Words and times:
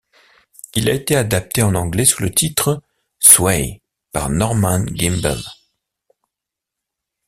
Il 0.73 0.89
a 0.89 0.93
été 0.95 1.15
adapté 1.15 1.61
en 1.61 1.75
anglais 1.75 2.05
sous 2.05 2.23
le 2.23 2.31
titre 2.31 2.81
Sway 3.19 3.83
par 4.11 4.31
Norman 4.31 4.83
Gimbel. 4.95 5.37